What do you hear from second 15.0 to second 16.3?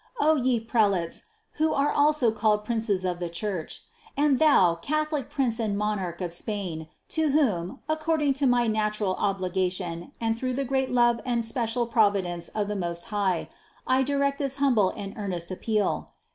earnest appeal!